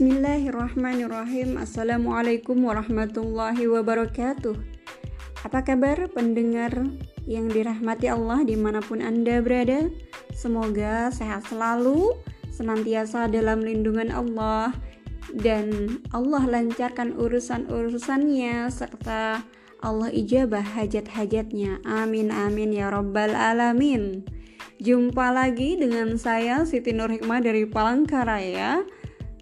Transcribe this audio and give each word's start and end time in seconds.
Bismillahirrahmanirrahim. 0.00 1.60
Assalamualaikum 1.60 2.56
warahmatullahi 2.64 3.68
wabarakatuh. 3.68 4.56
Apa 5.44 5.60
kabar 5.60 6.08
pendengar 6.16 6.72
yang 7.28 7.52
dirahmati 7.52 8.08
Allah 8.08 8.40
di 8.48 8.56
mana 8.56 8.80
pun 8.80 9.04
Anda 9.04 9.44
berada? 9.44 9.92
Semoga 10.32 11.12
sehat 11.12 11.52
selalu 11.52 12.16
Senantiasa 12.48 13.28
dalam 13.28 13.60
lindungan 13.60 14.08
Allah 14.08 14.72
Dan 15.36 16.00
Allah 16.16 16.48
lancarkan 16.48 17.20
urusan-urusannya 17.20 18.72
Serta 18.72 19.44
Allah 19.84 20.08
ijabah 20.08 20.64
hajat-hajatnya. 20.80 21.84
Amin 21.84 22.32
amin 22.32 22.72
ya 22.72 22.88
rabbal 22.88 23.36
alamin. 23.36 24.24
Jumpa 24.80 25.28
lagi 25.28 25.76
dengan 25.76 26.16
saya 26.16 26.64
Siti 26.64 26.96
Nur 26.96 27.12
Hikmah 27.12 27.44
dari 27.44 27.68
Palangkaraya 27.68 28.80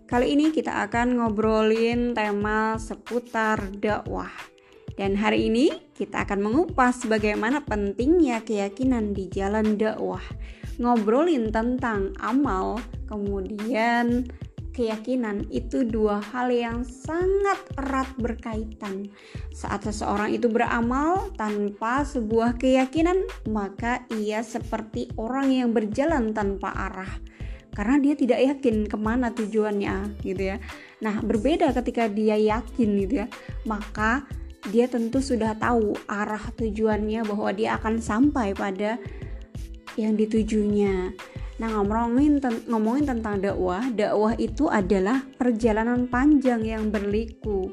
Kali 0.09 0.33
ini 0.33 0.48
kita 0.48 0.89
akan 0.89 1.21
ngobrolin 1.21 2.17
tema 2.17 2.80
seputar 2.80 3.61
dakwah. 3.77 4.33
Dan 4.97 5.12
hari 5.21 5.53
ini 5.53 5.69
kita 5.93 6.25
akan 6.25 6.48
mengupas 6.48 7.05
bagaimana 7.05 7.61
pentingnya 7.61 8.41
keyakinan 8.41 9.12
di 9.12 9.29
jalan 9.29 9.77
dakwah. 9.77 10.25
Ngobrolin 10.81 11.53
tentang 11.53 12.17
amal, 12.25 12.81
kemudian 13.05 14.25
keyakinan 14.73 15.45
itu 15.53 15.84
dua 15.84 16.25
hal 16.33 16.48
yang 16.56 16.89
sangat 16.89 17.61
erat 17.77 18.09
berkaitan. 18.17 19.12
Saat 19.53 19.93
seseorang 19.93 20.33
itu 20.33 20.48
beramal 20.48 21.37
tanpa 21.37 22.09
sebuah 22.09 22.56
keyakinan, 22.56 23.29
maka 23.53 24.09
ia 24.17 24.41
seperti 24.41 25.12
orang 25.20 25.53
yang 25.53 25.77
berjalan 25.77 26.33
tanpa 26.33 26.73
arah 26.73 27.28
karena 27.79 27.95
dia 28.03 28.19
tidak 28.19 28.43
yakin 28.43 28.91
ke 28.91 28.99
mana 28.99 29.31
tujuannya 29.31 30.19
gitu 30.27 30.43
ya. 30.51 30.59
Nah 30.98 31.23
berbeda 31.23 31.71
ketika 31.79 32.11
dia 32.11 32.35
yakin 32.35 33.07
gitu 33.07 33.23
ya. 33.23 33.27
Maka 33.62 34.27
dia 34.75 34.91
tentu 34.91 35.23
sudah 35.23 35.55
tahu 35.55 35.95
arah 36.11 36.43
tujuannya 36.59 37.23
bahwa 37.23 37.55
dia 37.55 37.79
akan 37.79 38.03
sampai 38.03 38.51
pada 38.59 38.98
yang 39.95 40.19
ditujunya. 40.19 41.15
Nah 41.62 41.70
ngomongin 41.79 42.43
ngomongin 42.67 43.07
tentang 43.07 43.39
dakwah 43.39 43.87
dakwah 43.95 44.35
itu 44.35 44.67
adalah 44.67 45.23
perjalanan 45.39 46.11
panjang 46.11 46.67
yang 46.67 46.91
berliku. 46.91 47.70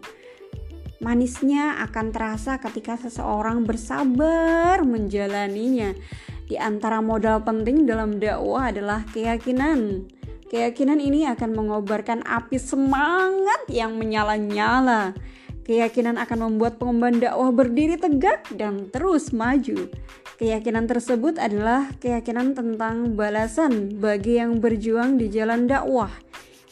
Manisnya 1.01 1.81
akan 1.81 2.13
terasa 2.13 2.61
ketika 2.61 2.93
seseorang 2.93 3.65
bersabar 3.65 4.85
menjalaninya 4.85 5.97
di 6.45 6.61
antara 6.61 7.01
modal 7.01 7.41
penting 7.41 7.89
dalam 7.89 8.21
dakwah 8.21 8.69
adalah 8.69 9.01
keyakinan. 9.09 10.05
Keyakinan 10.45 11.01
ini 11.01 11.25
akan 11.25 11.57
mengobarkan 11.57 12.21
api 12.21 12.61
semangat 12.61 13.65
yang 13.65 13.97
menyala-nyala. 13.97 15.17
Keyakinan 15.65 16.21
akan 16.21 16.45
membuat 16.45 16.77
pengemban 16.77 17.17
dakwah 17.17 17.49
berdiri 17.49 17.97
tegak 17.97 18.45
dan 18.53 18.93
terus 18.93 19.33
maju. 19.33 19.89
Keyakinan 20.37 20.85
tersebut 20.85 21.41
adalah 21.41 21.89
keyakinan 21.97 22.53
tentang 22.53 23.17
balasan 23.17 23.97
bagi 23.97 24.37
yang 24.37 24.61
berjuang 24.61 25.17
di 25.17 25.33
jalan 25.33 25.65
dakwah. 25.65 26.13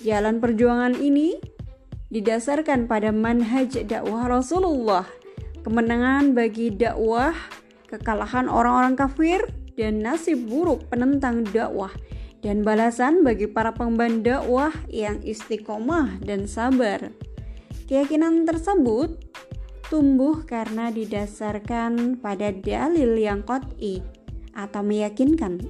Jalan 0.05 0.38
perjuangan 0.38 0.94
ini 1.01 1.41
didasarkan 2.13 2.85
pada 2.85 3.09
manhaj 3.09 3.73
dakwah 3.89 4.29
Rasulullah. 4.29 5.09
Kemenangan 5.66 6.38
bagi 6.38 6.69
dakwah, 6.69 7.33
kekalahan 7.89 8.45
orang-orang 8.45 8.94
kafir, 8.94 9.41
dan 9.77 10.02
nasib 10.02 10.45
buruk 10.49 10.85
penentang 10.89 11.43
dakwah 11.49 11.91
dan 12.43 12.61
balasan 12.61 13.23
bagi 13.23 13.47
para 13.47 13.71
pengemban 13.71 14.19
dakwah 14.21 14.75
yang 14.91 15.23
istiqomah 15.23 16.19
dan 16.21 16.45
sabar. 16.45 17.16
Keyakinan 17.88 18.44
tersebut 18.44 19.16
tumbuh 19.88 20.44
karena 20.44 20.91
didasarkan 20.91 22.19
pada 22.19 22.51
dalil 22.51 23.16
yang 23.16 23.45
qot'i 23.47 24.03
atau 24.53 24.81
meyakinkan 24.83 25.63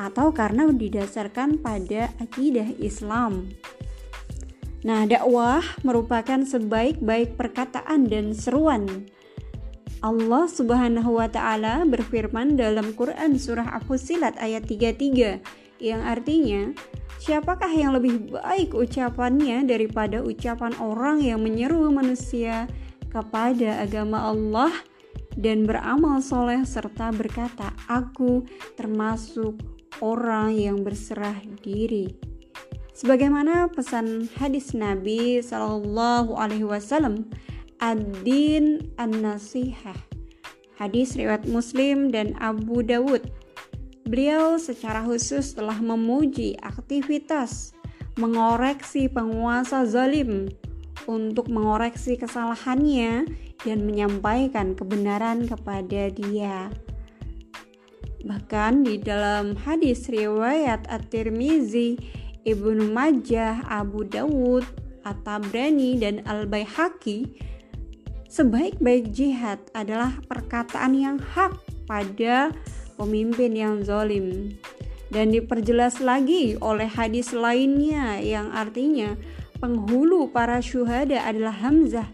atau 0.00 0.32
karena 0.32 0.68
didasarkan 0.72 1.60
pada 1.60 2.12
akidah 2.20 2.68
Islam. 2.80 3.52
Nah, 4.80 5.04
dakwah 5.04 5.60
merupakan 5.84 6.40
sebaik-baik 6.40 7.36
perkataan 7.36 8.08
dan 8.08 8.32
seruan 8.32 8.88
Allah 10.00 10.48
Subhanahu 10.48 11.20
wa 11.20 11.28
taala 11.28 11.84
berfirman 11.84 12.56
dalam 12.56 12.96
Quran 12.96 13.36
surah 13.36 13.68
Fussilat 13.84 14.32
ayat 14.40 14.64
33 14.64 15.44
yang 15.76 16.00
artinya 16.00 16.72
siapakah 17.20 17.68
yang 17.68 17.92
lebih 17.92 18.32
baik 18.32 18.72
ucapannya 18.72 19.68
daripada 19.68 20.24
ucapan 20.24 20.72
orang 20.80 21.20
yang 21.20 21.44
menyeru 21.44 21.92
manusia 21.92 22.64
kepada 23.12 23.84
agama 23.84 24.32
Allah 24.32 24.72
dan 25.36 25.68
beramal 25.68 26.24
soleh 26.24 26.64
serta 26.64 27.12
berkata 27.12 27.76
aku 27.84 28.48
termasuk 28.80 29.60
orang 30.00 30.56
yang 30.56 30.80
berserah 30.80 31.36
diri? 31.60 32.16
Sebagaimana 32.96 33.68
pesan 33.68 34.32
hadis 34.40 34.72
Nabi 34.72 35.44
Shallallahu 35.44 36.36
Alaihi 36.36 36.68
Wasallam 36.68 37.28
Ad-Din 37.80 38.92
An-Nasihah 39.00 39.96
Hadis 40.76 41.16
riwayat 41.16 41.48
Muslim 41.48 42.12
dan 42.12 42.36
Abu 42.36 42.84
Dawud 42.84 43.24
Beliau 44.04 44.60
secara 44.60 45.00
khusus 45.00 45.56
telah 45.56 45.80
memuji 45.80 46.60
aktivitas 46.60 47.72
mengoreksi 48.20 49.08
penguasa 49.08 49.88
zalim 49.88 50.52
untuk 51.08 51.48
mengoreksi 51.48 52.20
kesalahannya 52.20 53.24
dan 53.64 53.78
menyampaikan 53.88 54.76
kebenaran 54.76 55.48
kepada 55.48 56.12
dia. 56.12 56.68
Bahkan 58.20 58.84
di 58.84 59.00
dalam 59.00 59.56
hadis 59.56 60.04
riwayat 60.12 60.84
At-Tirmizi, 60.92 61.96
Ibnu 62.44 62.92
Majah, 62.92 63.64
Abu 63.64 64.04
Dawud, 64.04 64.68
At-Tabrani 65.08 65.96
dan 65.96 66.20
Al-Baihaqi 66.28 67.48
sebaik-baik 68.30 69.10
jihad 69.10 69.58
adalah 69.74 70.14
perkataan 70.30 70.94
yang 70.94 71.18
hak 71.18 71.58
pada 71.90 72.54
pemimpin 72.94 73.58
yang 73.58 73.82
zalim. 73.82 74.54
Dan 75.10 75.34
diperjelas 75.34 75.98
lagi 75.98 76.54
oleh 76.62 76.86
hadis 76.86 77.34
lainnya 77.34 78.22
yang 78.22 78.54
artinya 78.54 79.18
penghulu 79.58 80.30
para 80.30 80.62
syuhada 80.62 81.26
adalah 81.26 81.50
Hamzah 81.50 82.06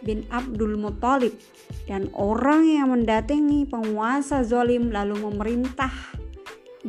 bin 0.00 0.24
Abdul 0.32 0.80
Muthalib. 0.80 1.36
Dan 1.84 2.08
orang 2.16 2.64
yang 2.64 2.88
mendatangi 2.96 3.68
penguasa 3.68 4.40
zalim 4.48 4.88
lalu 4.88 5.28
memerintah 5.28 5.92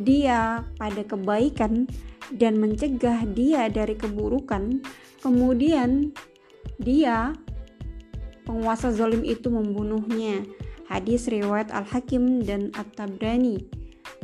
dia 0.00 0.64
pada 0.80 1.04
kebaikan 1.04 1.84
dan 2.32 2.56
mencegah 2.56 3.28
dia 3.28 3.68
dari 3.68 4.00
keburukan. 4.00 4.80
Kemudian 5.20 6.16
dia 6.80 7.36
penguasa 8.50 8.90
zalim 8.90 9.22
itu 9.22 9.46
membunuhnya. 9.46 10.42
Hadis 10.90 11.30
riwayat 11.30 11.70
Al-Hakim 11.70 12.42
dan 12.42 12.74
At-Tabrani. 12.74 13.62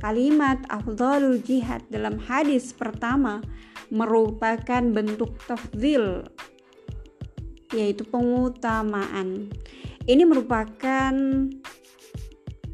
Kalimat 0.03 0.67
afdalul 0.67 1.39
jihad 1.39 1.87
dalam 1.95 2.19
hadis 2.19 2.75
pertama 2.75 3.39
merupakan 3.87 4.83
bentuk 4.83 5.39
tafdil 5.47 6.27
yaitu 7.71 8.03
pengutamaan. 8.03 9.47
Ini 10.11 10.27
merupakan 10.27 11.15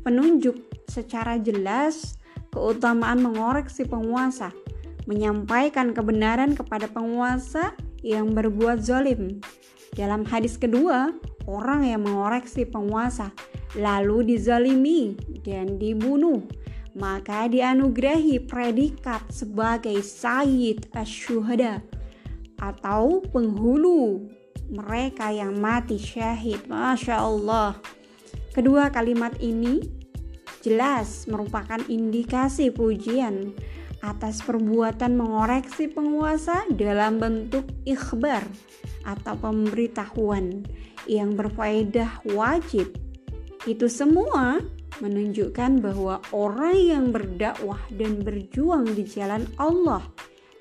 penunjuk 0.00 0.56
secara 0.88 1.36
jelas 1.36 2.16
keutamaan 2.52 3.20
mengoreksi 3.20 3.84
penguasa, 3.84 4.52
menyampaikan 5.04 5.92
kebenaran 5.92 6.56
kepada 6.56 6.88
penguasa 6.88 7.76
yang 8.04 8.32
berbuat 8.32 8.84
zalim. 8.84 9.40
Dalam 9.92 10.24
hadis 10.24 10.56
kedua, 10.56 11.12
orang 11.46 11.86
yang 11.88 12.02
mengoreksi 12.04 12.66
penguasa 12.66 13.32
lalu 13.76 14.36
dizalimi 14.36 15.16
dan 15.42 15.80
dibunuh. 15.80 16.44
Maka 16.92 17.48
dianugerahi 17.48 18.44
predikat 18.44 19.24
sebagai 19.32 20.04
Sayyid 20.04 20.92
Asyuhada 20.92 21.80
atau 22.60 23.24
penghulu. 23.32 24.28
Mereka 24.72 25.32
yang 25.32 25.60
mati 25.60 26.00
syahid 26.00 26.64
Masya 26.68 27.16
Allah. 27.20 27.76
Kedua 28.52 28.88
kalimat 28.88 29.36
ini 29.40 29.84
jelas 30.60 31.28
merupakan 31.28 31.80
indikasi 31.88 32.72
pujian 32.72 33.52
atas 34.02 34.40
perbuatan 34.42 35.14
mengoreksi 35.14 35.88
penguasa 35.88 36.66
dalam 36.74 37.20
bentuk 37.22 37.68
ikhbar 37.86 38.44
atau 39.06 39.34
pemberitahuan 39.38 40.66
yang 41.06 41.34
berfaedah 41.38 42.22
wajib. 42.34 42.96
Itu 43.64 43.86
semua 43.86 44.58
menunjukkan 45.00 45.82
bahwa 45.82 46.22
orang 46.34 46.76
yang 46.78 47.04
berdakwah 47.10 47.80
dan 47.94 48.22
berjuang 48.22 48.90
di 48.92 49.06
jalan 49.06 49.46
Allah 49.58 50.02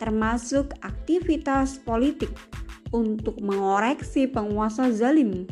termasuk 0.01 0.73
aktivitas 0.81 1.77
politik, 1.85 2.33
untuk 2.91 3.39
mengoreksi 3.39 4.27
penguasa 4.27 4.91
zalim 4.91 5.47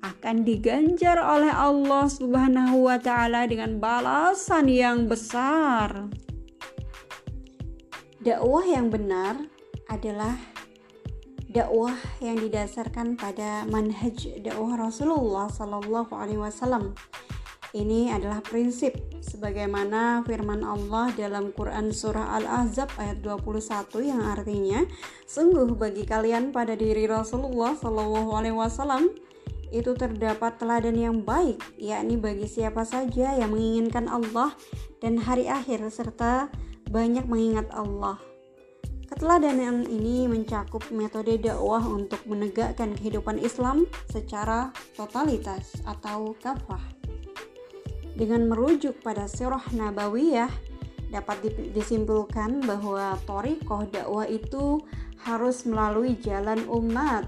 akan 0.00 0.48
diganjar 0.48 1.20
oleh 1.20 1.52
Allah 1.52 2.08
Subhanahu 2.08 2.88
wa 2.88 2.96
taala 2.96 3.44
dengan 3.44 3.76
balasan 3.76 4.64
yang 4.64 5.04
besar. 5.04 6.08
Dakwah 8.24 8.64
yang 8.64 8.88
benar 8.88 9.36
adalah 9.92 10.36
dakwah 11.50 11.98
yang 12.22 12.38
didasarkan 12.38 13.18
pada 13.18 13.66
manhaj 13.66 14.30
dakwah 14.38 14.78
Rasulullah 14.78 15.50
Sallallahu 15.50 16.14
Alaihi 16.14 16.38
Wasallam. 16.38 16.94
Ini 17.70 18.10
adalah 18.10 18.42
prinsip 18.42 18.98
sebagaimana 19.22 20.26
firman 20.26 20.66
Allah 20.66 21.14
dalam 21.14 21.54
Quran 21.54 21.94
surah 21.94 22.34
Al-Ahzab 22.42 22.90
ayat 22.98 23.22
21 23.22 24.10
yang 24.10 24.22
artinya 24.26 24.82
sungguh 25.22 25.78
bagi 25.78 26.02
kalian 26.02 26.50
pada 26.50 26.74
diri 26.74 27.06
Rasulullah 27.06 27.78
Sallallahu 27.78 28.34
alaihi 28.34 28.58
wasallam 28.58 29.14
itu 29.70 29.94
terdapat 29.94 30.58
teladan 30.58 30.98
yang 30.98 31.22
baik, 31.22 31.62
yakni 31.78 32.18
bagi 32.18 32.50
siapa 32.50 32.82
saja 32.82 33.38
yang 33.38 33.54
menginginkan 33.54 34.10
Allah 34.10 34.50
dan 34.98 35.22
hari 35.22 35.46
akhir 35.46 35.86
serta 35.94 36.50
banyak 36.90 37.22
mengingat 37.30 37.70
Allah. 37.70 38.29
Keteladanan 39.10 39.90
ini 39.90 40.30
mencakup 40.30 40.86
metode 40.94 41.34
dakwah 41.42 41.82
untuk 41.82 42.22
menegakkan 42.30 42.94
kehidupan 42.94 43.42
Islam 43.42 43.90
secara 44.06 44.70
totalitas 44.94 45.74
atau 45.82 46.38
kafah. 46.38 46.80
Dengan 48.14 48.46
merujuk 48.46 49.02
pada 49.02 49.26
sirah 49.26 49.66
nabawiyah, 49.74 50.46
dapat 51.10 51.42
disimpulkan 51.74 52.62
bahwa 52.62 53.18
torikoh 53.26 53.82
dakwah 53.90 54.30
itu 54.30 54.78
harus 55.26 55.66
melalui 55.66 56.14
jalan 56.22 56.62
umat 56.70 57.26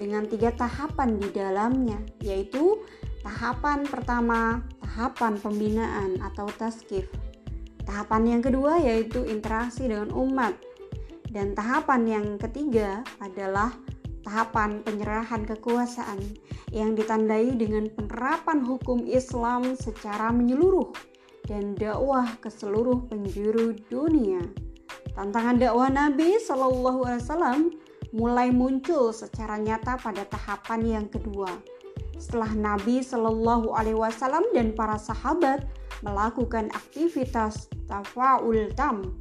dengan 0.00 0.24
tiga 0.24 0.48
tahapan 0.56 1.20
di 1.20 1.28
dalamnya, 1.28 2.00
yaitu 2.24 2.80
tahapan 3.20 3.84
pertama, 3.84 4.64
tahapan 4.80 5.36
pembinaan 5.36 6.24
atau 6.24 6.48
taskif. 6.56 7.04
Tahapan 7.84 8.38
yang 8.38 8.42
kedua 8.42 8.80
yaitu 8.80 9.28
interaksi 9.28 9.92
dengan 9.92 10.08
umat. 10.16 10.56
Dan 11.32 11.56
tahapan 11.56 12.02
yang 12.04 12.26
ketiga 12.36 13.00
adalah 13.24 13.72
tahapan 14.20 14.84
penyerahan 14.84 15.48
kekuasaan 15.48 16.20
yang 16.70 16.92
ditandai 16.92 17.56
dengan 17.56 17.88
penerapan 17.88 18.60
hukum 18.60 19.08
Islam 19.08 19.72
secara 19.72 20.28
menyeluruh 20.28 20.92
dan 21.48 21.72
dakwah 21.74 22.28
ke 22.38 22.52
seluruh 22.52 23.08
penjuru 23.08 23.74
dunia. 23.88 24.44
Tantangan 25.16 25.56
dakwah 25.56 25.88
Nabi 25.88 26.36
Shallallahu 26.36 27.00
Alaihi 27.04 27.22
Wasallam 27.24 27.60
mulai 28.12 28.48
muncul 28.52 29.10
secara 29.10 29.56
nyata 29.56 29.96
pada 29.96 30.28
tahapan 30.28 31.00
yang 31.00 31.06
kedua. 31.08 31.48
Setelah 32.20 32.52
Nabi 32.54 33.00
Shallallahu 33.00 33.72
Alaihi 33.72 33.98
Wasallam 33.98 34.44
dan 34.52 34.76
para 34.76 35.00
sahabat 35.00 35.64
melakukan 36.04 36.70
aktivitas 36.76 37.66
tafaul 37.90 38.70
tam, 38.78 39.16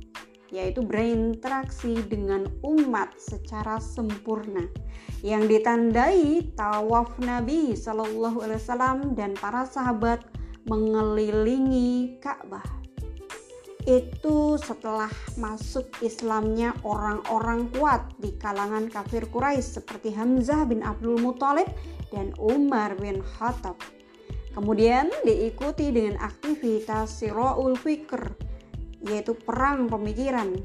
yaitu 0.51 0.83
berinteraksi 0.83 2.03
dengan 2.05 2.45
umat 2.61 3.15
secara 3.15 3.79
sempurna, 3.79 4.67
yang 5.23 5.47
ditandai 5.47 6.51
tawaf 6.59 7.15
Nabi 7.23 7.71
Shallallahu 7.73 8.43
Alaihi 8.43 8.59
Wasallam 8.59 9.15
dan 9.15 9.31
para 9.39 9.63
sahabat 9.63 10.21
mengelilingi 10.67 12.19
Ka'bah 12.19 12.81
itu 13.89 14.61
setelah 14.61 15.09
masuk 15.41 15.89
Islamnya 16.05 16.77
orang-orang 16.85 17.65
kuat 17.73 18.13
di 18.21 18.29
kalangan 18.37 18.85
kafir 18.93 19.25
Quraisy 19.25 19.81
seperti 19.81 20.13
Hamzah 20.13 20.69
bin 20.69 20.85
Abdul 20.85 21.17
Muthalib 21.17 21.65
dan 22.13 22.29
Umar 22.37 22.93
bin 23.01 23.25
Khattab. 23.25 23.77
Kemudian 24.51 25.09
diikuti 25.23 25.89
dengan 25.89 26.19
aktivitas 26.19 27.23
Sira'ul 27.23 27.79
Fikr 27.79 28.50
yaitu 29.07 29.33
perang 29.33 29.89
pemikiran. 29.89 30.57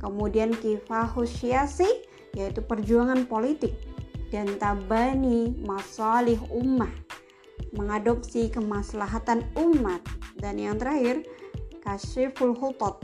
Kemudian 0.00 0.52
Kifahus 0.56 1.32
Syasi 1.32 1.88
yaitu 2.36 2.60
perjuangan 2.64 3.24
politik 3.30 3.72
dan 4.34 4.50
Tabani 4.58 5.54
Masalih 5.62 6.40
Ummah 6.50 6.90
mengadopsi 7.74 8.50
kemaslahatan 8.50 9.46
umat 9.58 10.02
dan 10.38 10.58
yang 10.58 10.78
terakhir 10.78 11.22
kasyiful 11.82 12.54
hutot 12.54 13.02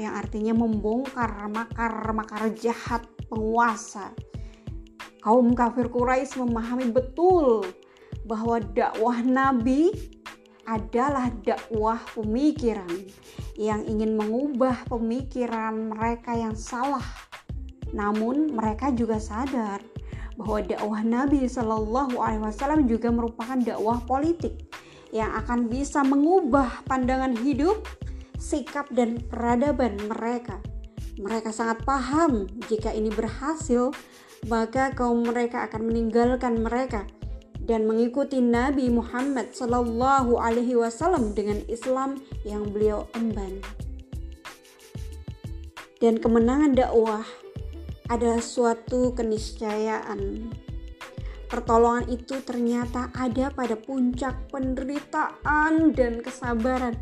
yang 0.00 0.16
artinya 0.16 0.56
membongkar 0.56 1.28
makar-makar 1.52 2.48
jahat 2.56 3.04
penguasa. 3.28 4.16
Kaum 5.20 5.52
kafir 5.52 5.92
Quraisy 5.92 6.40
memahami 6.40 6.88
betul 6.88 7.68
bahwa 8.24 8.56
dakwah 8.72 9.20
Nabi 9.20 9.92
adalah 10.64 11.28
dakwah 11.44 12.00
pemikiran 12.16 12.88
yang 13.60 13.84
ingin 13.84 14.16
mengubah 14.16 14.88
pemikiran 14.88 15.92
mereka 15.92 16.32
yang 16.32 16.56
salah. 16.56 17.04
Namun 17.92 18.56
mereka 18.56 18.88
juga 18.88 19.20
sadar 19.20 19.84
bahwa 20.40 20.64
dakwah 20.64 21.04
Nabi 21.04 21.44
Shallallahu 21.44 22.16
Alaihi 22.16 22.40
Wasallam 22.40 22.88
juga 22.88 23.12
merupakan 23.12 23.60
dakwah 23.60 24.00
politik 24.08 24.56
yang 25.12 25.28
akan 25.44 25.68
bisa 25.68 26.00
mengubah 26.00 26.80
pandangan 26.88 27.36
hidup, 27.44 27.84
sikap, 28.40 28.88
dan 28.96 29.20
peradaban 29.28 30.00
mereka. 30.08 30.56
Mereka 31.20 31.52
sangat 31.52 31.84
paham 31.84 32.48
jika 32.72 32.96
ini 32.96 33.12
berhasil, 33.12 33.92
maka 34.48 34.96
kaum 34.96 35.20
mereka 35.28 35.68
akan 35.68 35.92
meninggalkan 35.92 36.64
mereka 36.64 37.04
dan 37.64 37.88
mengikuti 37.88 38.40
Nabi 38.40 38.88
Muhammad 38.88 39.52
Sallallahu 39.52 40.36
Alaihi 40.40 40.76
Wasallam 40.76 41.32
dengan 41.36 41.60
Islam 41.66 42.20
yang 42.44 42.68
beliau 42.72 43.08
emban. 43.16 43.60
Dan 46.00 46.16
kemenangan 46.16 46.76
dakwah 46.76 47.24
adalah 48.08 48.40
suatu 48.40 49.12
keniscayaan 49.12 50.50
Pertolongan 51.50 52.06
itu 52.06 52.38
ternyata 52.46 53.10
ada 53.10 53.50
pada 53.50 53.74
puncak 53.74 54.54
penderitaan 54.54 55.90
dan 55.90 56.22
kesabaran. 56.22 56.94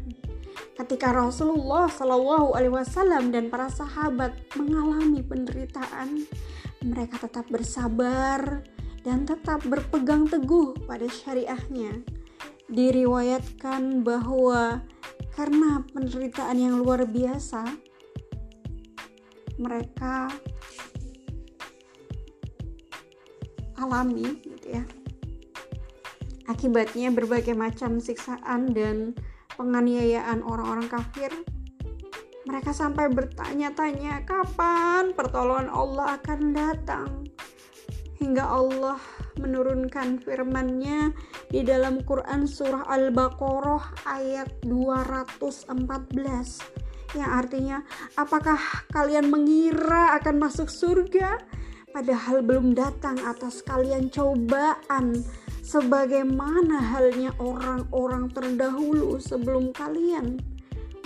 Ketika 0.72 1.12
Rasulullah 1.12 1.84
Shallallahu 1.84 2.56
Alaihi 2.56 2.72
Wasallam 2.72 3.28
dan 3.28 3.52
para 3.52 3.69
sahabat 3.69 4.32
mengalami 4.56 5.21
penderitaan, 5.21 6.25
mereka 6.80 7.28
tetap 7.28 7.44
bersabar 7.52 8.64
dan 9.02 9.26
tetap 9.26 9.62
berpegang 9.67 10.26
teguh 10.26 10.75
pada 10.87 11.07
syariahnya. 11.07 12.02
Diriwayatkan 12.69 14.05
bahwa 14.05 14.85
karena 15.33 15.81
penderitaan 15.95 16.59
yang 16.59 16.75
luar 16.83 17.09
biasa, 17.09 17.64
mereka 19.59 20.31
alami 23.78 24.38
gitu 24.43 24.67
ya 24.75 24.85
akibatnya 26.50 27.14
berbagai 27.14 27.55
macam 27.55 28.02
siksaan 28.02 28.75
dan 28.75 29.14
penganiayaan 29.55 30.43
orang-orang 30.43 30.90
kafir 30.90 31.31
mereka 32.49 32.73
sampai 32.73 33.12
bertanya-tanya 33.12 34.25
kapan 34.25 35.12
pertolongan 35.12 35.69
Allah 35.69 36.17
akan 36.17 36.40
datang 36.57 37.27
hingga 38.18 38.44
Allah 38.44 38.98
menurunkan 39.38 40.18
firman-Nya 40.22 41.14
di 41.48 41.62
dalam 41.62 42.02
Quran 42.02 42.44
surah 42.44 42.90
Al-Baqarah 42.90 44.10
ayat 44.10 44.50
214 44.66 46.88
yang 47.16 47.30
artinya 47.32 47.80
apakah 48.20 48.60
kalian 48.92 49.32
mengira 49.32 50.12
akan 50.20 50.37
masuk 50.37 50.68
surga? 50.68 51.40
Padahal 51.88 52.44
belum 52.44 52.76
datang 52.76 53.16
atas 53.25 53.64
kalian 53.64 54.12
cobaan. 54.12 55.25
Sebagaimana 55.64 56.96
halnya 56.96 57.32
orang-orang 57.40 58.32
terdahulu 58.32 59.20
sebelum 59.20 59.72
kalian. 59.72 60.40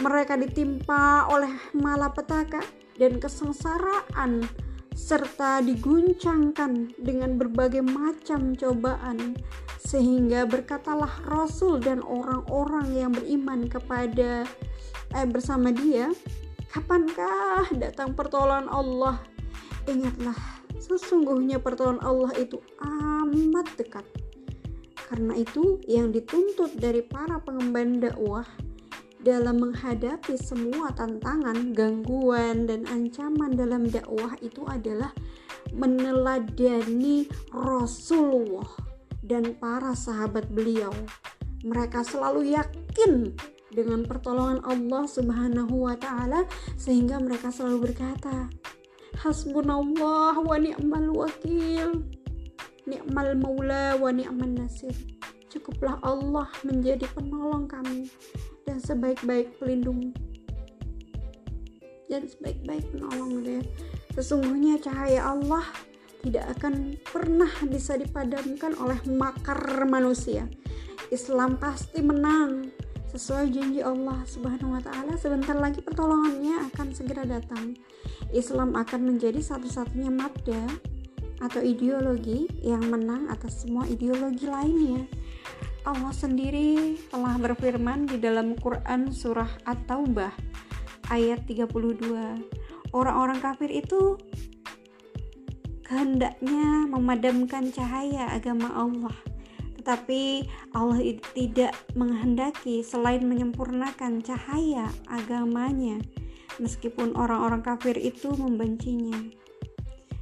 Mereka 0.02 0.38
ditimpa 0.38 1.30
oleh 1.30 1.50
malapetaka 1.74 2.62
dan 2.98 3.18
kesengsaraan 3.18 4.46
serta 4.92 5.64
diguncangkan 5.64 6.94
dengan 7.00 7.40
berbagai 7.40 7.80
macam 7.80 8.52
cobaan 8.52 9.36
sehingga 9.82 10.46
berkatalah 10.46 11.24
Rasul 11.26 11.80
dan 11.80 12.04
orang-orang 12.04 12.92
yang 12.92 13.10
beriman 13.12 13.66
kepada 13.66 14.46
eh, 15.16 15.26
bersama 15.28 15.72
dia 15.72 16.12
kapankah 16.72 17.72
datang 17.76 18.16
pertolongan 18.16 18.68
Allah 18.68 19.20
ingatlah 19.88 20.62
Sesungguhnya 20.82 21.62
pertolongan 21.62 22.02
Allah 22.02 22.34
itu 22.42 22.58
amat 22.82 23.70
dekat. 23.78 24.02
Karena 25.06 25.38
itu 25.38 25.78
yang 25.86 26.10
dituntut 26.10 26.74
dari 26.74 27.06
para 27.06 27.38
pengemban 27.38 28.02
dakwah 28.02 28.42
dalam 29.22 29.62
menghadapi 29.62 30.34
semua 30.34 30.90
tantangan, 30.98 31.70
gangguan, 31.72 32.66
dan 32.66 32.82
ancaman 32.90 33.54
dalam 33.54 33.86
dakwah 33.86 34.34
itu 34.42 34.66
adalah 34.66 35.14
meneladani 35.70 37.30
Rasulullah 37.54 38.66
dan 39.22 39.54
para 39.56 39.94
sahabat 39.94 40.50
beliau. 40.50 40.90
Mereka 41.62 42.02
selalu 42.02 42.58
yakin 42.58 43.30
dengan 43.70 44.02
pertolongan 44.02 44.58
Allah 44.66 45.06
Subhanahu 45.06 45.86
wa 45.86 45.94
taala 45.94 46.42
sehingga 46.74 47.22
mereka 47.22 47.54
selalu 47.54 47.94
berkata, 47.94 48.50
Hasbunallah 49.22 50.34
wa 50.42 50.56
ni'mal 50.58 51.14
wakil. 51.14 52.02
Ni'mal 52.90 53.38
maula 53.38 53.94
wa 53.94 54.10
ni'man 54.10 54.58
nasir. 54.58 54.92
Cukuplah 55.46 56.02
Allah 56.02 56.50
menjadi 56.66 57.06
penolong 57.14 57.70
kami 57.70 58.10
dan 58.66 58.78
sebaik-baik 58.78 59.56
pelindung 59.58 60.14
dan 62.12 62.28
sebaik-baik 62.28 62.84
penolong 62.92 63.40
gitu 63.40 63.50
ya. 63.56 63.64
Sesungguhnya 64.12 64.76
cahaya 64.84 65.32
Allah 65.32 65.64
tidak 66.20 66.44
akan 66.60 67.00
pernah 67.00 67.50
bisa 67.66 67.96
dipadamkan 67.96 68.76
oleh 68.76 69.00
makar 69.08 69.88
manusia. 69.88 70.44
Islam 71.08 71.56
pasti 71.56 72.04
menang 72.04 72.68
sesuai 73.12 73.52
janji 73.52 73.84
Allah 73.84 74.24
Subhanahu 74.24 74.76
wa 74.76 74.80
taala 74.80 75.16
sebentar 75.20 75.52
lagi 75.52 75.84
pertolongannya 75.84 76.68
akan 76.72 76.96
segera 76.96 77.24
datang. 77.24 77.76
Islam 78.32 78.72
akan 78.72 79.00
menjadi 79.12 79.40
satu-satunya 79.40 80.08
mabda 80.08 80.64
atau 81.42 81.60
ideologi 81.60 82.48
yang 82.62 82.86
menang 82.88 83.28
atas 83.28 83.66
semua 83.66 83.84
ideologi 83.84 84.48
lainnya. 84.48 85.04
Allah 85.82 86.14
sendiri 86.14 86.94
telah 87.10 87.34
berfirman 87.42 88.06
di 88.06 88.22
dalam 88.22 88.54
Quran 88.54 89.10
surah 89.10 89.50
At-Taubah 89.66 90.30
ayat 91.10 91.42
32. 91.50 92.06
Orang-orang 92.94 93.42
kafir 93.42 93.66
itu 93.72 94.14
kehendaknya 95.82 96.86
memadamkan 96.86 97.74
cahaya 97.74 98.30
agama 98.30 98.70
Allah 98.72 99.16
tetapi 99.82 100.46
Allah 100.78 101.02
tidak 101.34 101.74
menghendaki 101.98 102.86
selain 102.86 103.26
menyempurnakan 103.26 104.22
cahaya 104.22 104.86
agamanya 105.10 105.98
meskipun 106.62 107.18
orang-orang 107.18 107.66
kafir 107.66 107.98
itu 107.98 108.30
membencinya. 108.38 109.18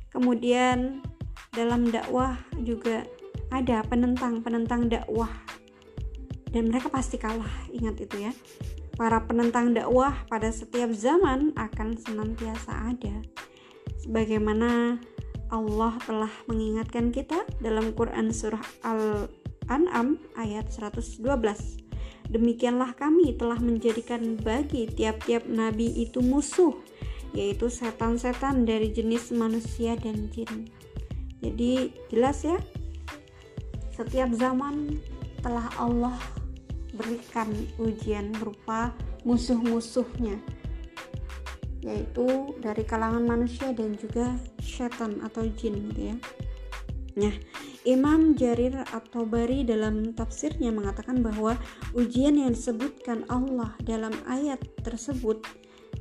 Kemudian 0.08 1.04
dalam 1.52 1.92
dakwah 1.92 2.40
juga 2.64 3.04
ada 3.52 3.84
penentang-penentang 3.84 4.88
dakwah 4.88 5.28
dan 6.50 6.70
mereka 6.70 6.90
pasti 6.90 7.16
kalah, 7.18 7.70
ingat 7.70 7.98
itu 8.02 8.26
ya. 8.26 8.32
Para 8.98 9.24
penentang 9.24 9.72
dakwah 9.72 10.26
pada 10.28 10.50
setiap 10.50 10.92
zaman 10.92 11.54
akan 11.56 11.96
senantiasa 11.96 12.92
ada. 12.92 13.22
Sebagaimana 14.02 15.00
Allah 15.50 15.94
telah 16.06 16.30
mengingatkan 16.46 17.10
kita 17.10 17.42
dalam 17.58 17.90
Quran 17.94 18.30
surah 18.30 18.62
Al 18.86 19.30
An'am 19.70 20.18
ayat 20.34 20.70
112. 20.70 21.22
Demikianlah 22.30 22.94
kami 22.94 23.34
telah 23.34 23.58
menjadikan 23.58 24.38
bagi 24.38 24.86
tiap-tiap 24.86 25.46
nabi 25.50 25.90
itu 26.02 26.22
musuh, 26.22 26.74
yaitu 27.34 27.66
setan-setan 27.66 28.66
dari 28.66 28.94
jenis 28.94 29.34
manusia 29.34 29.98
dan 29.98 30.30
jin. 30.30 30.70
Jadi 31.42 31.90
jelas 32.10 32.46
ya, 32.46 32.58
setiap 33.94 34.30
zaman 34.36 35.02
telah 35.42 35.66
Allah 35.80 36.14
berikan 37.00 37.48
ujian 37.80 38.32
berupa 38.36 38.92
musuh-musuhnya 39.24 40.40
yaitu 41.80 42.52
dari 42.60 42.84
kalangan 42.84 43.24
manusia 43.24 43.72
dan 43.72 43.96
juga 43.96 44.36
setan 44.60 45.24
atau 45.24 45.48
jin 45.56 45.80
gitu 45.90 46.12
ya. 46.12 46.16
Nah, 47.16 47.34
Imam 47.88 48.36
Jarir 48.36 48.84
atau 48.92 49.24
Bari 49.24 49.64
dalam 49.64 50.12
tafsirnya 50.12 50.68
mengatakan 50.68 51.24
bahwa 51.24 51.56
ujian 51.96 52.36
yang 52.36 52.52
disebutkan 52.52 53.24
Allah 53.32 53.72
dalam 53.82 54.12
ayat 54.28 54.60
tersebut 54.84 55.42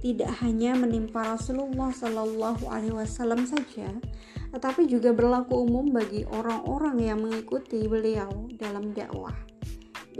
tidak 0.04 0.32
hanya 0.44 0.76
menimpa 0.76 1.36
Rasulullah 1.36 1.92
Shallallahu 1.92 2.68
Alaihi 2.68 2.96
Wasallam 2.96 3.44
saja, 3.48 3.92
tetapi 4.52 4.88
juga 4.88 5.12
berlaku 5.12 5.60
umum 5.66 5.92
bagi 5.92 6.24
orang-orang 6.30 7.04
yang 7.04 7.20
mengikuti 7.20 7.84
beliau 7.88 8.48
dalam 8.56 8.96
dakwah. 8.96 9.49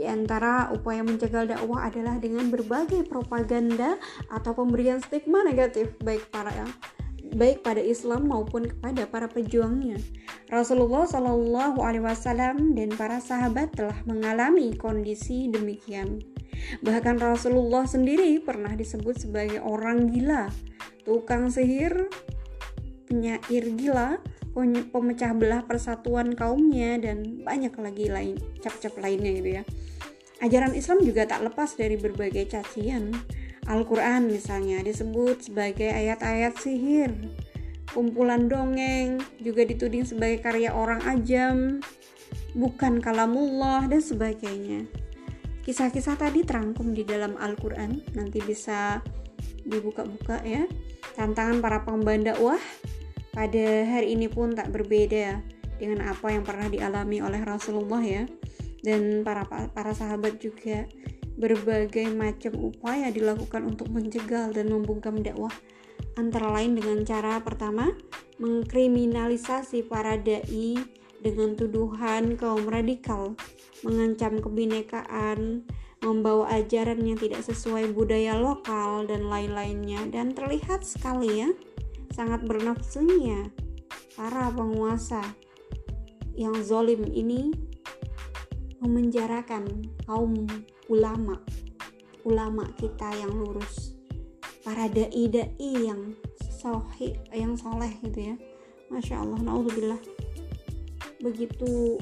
Di 0.00 0.08
antara 0.08 0.72
upaya 0.72 1.04
mencegah 1.04 1.44
dakwah 1.44 1.92
adalah 1.92 2.16
dengan 2.16 2.48
berbagai 2.48 3.04
propaganda 3.04 4.00
atau 4.32 4.56
pemberian 4.56 4.96
stigma 4.96 5.44
negatif 5.44 5.92
baik 6.00 6.32
para 6.32 6.64
baik 7.36 7.60
pada 7.60 7.84
Islam 7.84 8.32
maupun 8.32 8.64
kepada 8.64 9.04
para 9.04 9.28
pejuangnya. 9.28 10.00
Rasulullah 10.48 11.04
Shallallahu 11.04 11.84
Alaihi 11.84 12.00
Wasallam 12.00 12.72
dan 12.72 12.96
para 12.96 13.20
sahabat 13.20 13.76
telah 13.76 14.00
mengalami 14.08 14.72
kondisi 14.72 15.52
demikian. 15.52 16.24
Bahkan 16.80 17.20
Rasulullah 17.20 17.84
sendiri 17.84 18.40
pernah 18.40 18.72
disebut 18.72 19.28
sebagai 19.28 19.60
orang 19.60 20.08
gila, 20.08 20.48
tukang 21.04 21.52
sihir, 21.52 22.08
penyair 23.04 23.64
gila, 23.76 24.16
pemecah 24.90 25.32
belah 25.36 25.62
persatuan 25.62 26.34
kaumnya 26.34 26.98
dan 26.98 27.44
banyak 27.46 27.72
lagi 27.78 28.06
lain 28.10 28.36
cap-cap 28.58 28.98
lainnya 28.98 29.30
gitu 29.38 29.50
ya. 29.60 29.64
Ajaran 30.40 30.72
Islam 30.72 31.04
juga 31.04 31.28
tak 31.28 31.44
lepas 31.44 31.76
dari 31.76 32.00
berbagai 32.00 32.48
cacian. 32.48 33.12
Al-Quran 33.68 34.32
misalnya 34.32 34.80
disebut 34.80 35.52
sebagai 35.52 35.92
ayat-ayat 35.92 36.56
sihir. 36.56 37.12
Kumpulan 37.92 38.48
dongeng 38.48 39.20
juga 39.36 39.68
dituding 39.68 40.08
sebagai 40.08 40.40
karya 40.40 40.72
orang 40.72 41.04
ajam 41.04 41.84
bukan 42.56 43.04
kalamullah 43.04 43.84
dan 43.84 44.00
sebagainya. 44.00 44.88
Kisah-kisah 45.60 46.16
tadi 46.16 46.40
terangkum 46.40 46.96
di 46.96 47.04
dalam 47.04 47.36
Al-Quran 47.36 48.00
nanti 48.16 48.40
bisa 48.40 49.04
dibuka-buka 49.68 50.40
ya. 50.40 50.64
Tantangan 51.20 51.60
para 51.60 51.84
pengemban 51.84 52.24
dakwah 52.24 52.58
pada 53.36 53.66
hari 53.84 54.16
ini 54.16 54.32
pun 54.32 54.56
tak 54.56 54.72
berbeda 54.72 55.36
dengan 55.76 56.08
apa 56.08 56.32
yang 56.32 56.48
pernah 56.48 56.72
dialami 56.72 57.20
oleh 57.20 57.44
Rasulullah 57.44 58.00
ya 58.00 58.24
dan 58.80 59.22
para 59.26 59.44
para 59.48 59.92
sahabat 59.92 60.40
juga 60.40 60.88
berbagai 61.40 62.12
macam 62.12 62.52
upaya 62.60 63.08
dilakukan 63.08 63.64
untuk 63.64 63.88
menjegal 63.88 64.52
dan 64.52 64.68
membungkam 64.68 65.20
dakwah 65.24 65.52
antara 66.20 66.52
lain 66.52 66.76
dengan 66.76 67.00
cara 67.04 67.40
pertama 67.40 67.92
mengkriminalisasi 68.40 69.84
para 69.88 70.16
dai 70.16 70.76
dengan 71.20 71.52
tuduhan 71.52 72.40
kaum 72.40 72.64
radikal, 72.64 73.36
mengancam 73.84 74.40
kebinekaan, 74.40 75.68
membawa 76.00 76.48
ajaran 76.56 77.04
yang 77.04 77.20
tidak 77.20 77.44
sesuai 77.44 77.92
budaya 77.92 78.40
lokal 78.40 79.04
dan 79.04 79.28
lain-lainnya. 79.28 80.08
Dan 80.08 80.32
terlihat 80.32 80.80
sekali 80.80 81.44
ya 81.44 81.50
sangat 82.16 82.40
bernafsunya 82.48 83.52
para 84.16 84.48
penguasa 84.48 85.20
yang 86.32 86.56
zolim 86.64 87.04
ini 87.12 87.52
memenjarakan 88.80 89.88
kaum 90.08 90.48
ulama 90.88 91.40
ulama 92.24 92.68
kita 92.76 93.08
yang 93.16 93.32
lurus 93.32 93.96
para 94.60 94.88
dai 94.88 95.24
dai 95.32 95.72
yang 95.84 96.12
sohi 96.60 97.16
yang 97.32 97.56
soleh 97.56 97.88
gitu 98.04 98.32
ya. 98.32 98.36
Masya 98.92 99.22
allah 99.22 99.40
naudzubillah. 99.40 100.00
Begitu 101.22 101.96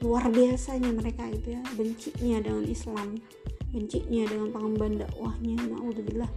luar 0.00 0.26
biasanya 0.32 0.90
mereka 0.90 1.28
itu 1.28 1.60
ya 1.60 1.62
bencinya 1.76 2.40
dengan 2.40 2.64
Islam 2.64 3.20
bencinya 3.70 4.26
dengan 4.26 4.48
pengemban 4.50 4.98
dakwahnya 4.98 5.58
naudzubillah. 5.70 6.30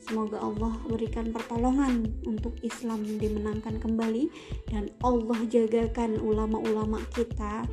Semoga 0.00 0.40
Allah 0.40 0.72
berikan 0.88 1.28
pertolongan 1.36 2.08
untuk 2.24 2.56
Islam 2.64 3.04
dimenangkan 3.04 3.76
kembali 3.76 4.32
dan 4.72 4.88
Allah 5.04 5.36
jagakan 5.44 6.16
ulama-ulama 6.24 7.04
kita 7.12 7.68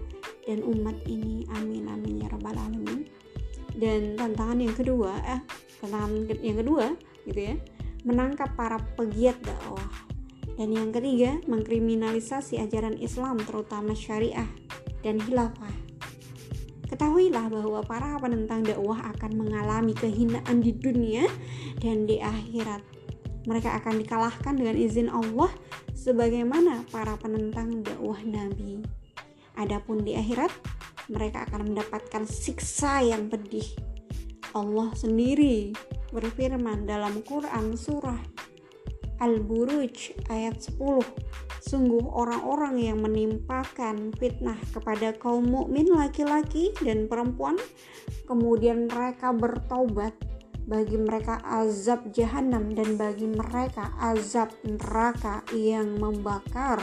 dan 0.46 0.62
umat 0.62 0.98
ini 1.10 1.46
amin 1.58 1.90
amin 1.90 2.22
ya 2.22 2.28
rabbal 2.30 2.56
alamin 2.56 3.10
dan 3.76 4.16
tantangan 4.16 4.62
yang 4.62 4.76
kedua 4.78 5.20
eh 5.26 5.42
tantangan 5.84 6.12
yang 6.40 6.58
kedua 6.62 6.86
gitu 7.26 7.42
ya 7.52 7.56
menangkap 8.06 8.54
para 8.54 8.78
pegiat 8.96 9.36
dakwah 9.42 9.90
dan 10.56 10.72
yang 10.72 10.94
ketiga 10.96 11.42
mengkriminalisasi 11.50 12.62
ajaran 12.62 12.96
Islam 13.02 13.42
terutama 13.44 13.92
syariah 13.92 14.48
dan 15.04 15.20
khilafah 15.20 15.86
Ketahuilah 16.86 17.50
bahwa 17.50 17.82
para 17.82 18.14
penentang 18.22 18.62
dakwah 18.62 19.10
akan 19.18 19.42
mengalami 19.42 19.98
kehinaan 19.98 20.62
di 20.62 20.70
dunia 20.70 21.26
dan 21.82 22.06
di 22.06 22.22
akhirat. 22.22 22.86
Mereka 23.50 23.74
akan 23.82 24.06
dikalahkan 24.06 24.54
dengan 24.54 24.78
izin 24.78 25.10
Allah 25.10 25.50
sebagaimana 25.98 26.86
para 26.94 27.18
penentang 27.18 27.82
dakwah 27.82 28.22
Nabi. 28.22 28.86
Adapun 29.56 30.04
di 30.04 30.16
akhirat, 30.16 30.52
mereka 31.12 31.48
akan 31.48 31.72
mendapatkan 31.72 32.24
siksa 32.28 33.04
yang 33.04 33.32
pedih. 33.32 33.66
Allah 34.56 34.92
sendiri 34.96 35.76
berfirman 36.16 36.88
dalam 36.88 37.20
Quran 37.28 37.76
surah 37.76 38.24
Al-Buruj 39.20 40.16
ayat 40.32 40.60
10 40.64 40.80
Sungguh 41.66 42.04
orang-orang 42.14 42.78
yang 42.78 43.02
menimpakan 43.02 44.14
fitnah 44.16 44.56
kepada 44.72 45.12
kaum 45.18 45.44
mukmin 45.44 45.92
laki-laki 45.92 46.72
dan 46.80 47.12
perempuan 47.12 47.60
kemudian 48.30 48.88
mereka 48.88 49.34
bertobat 49.36 50.14
bagi 50.66 50.98
mereka 50.98 51.42
azab 51.46 52.10
jahanam 52.14 52.74
dan 52.74 52.98
bagi 52.98 53.26
mereka 53.30 53.94
azab 53.98 54.54
neraka 54.66 55.42
yang 55.54 55.98
membakar 55.98 56.82